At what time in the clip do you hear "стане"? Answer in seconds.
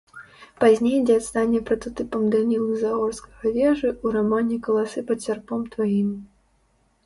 1.31-1.59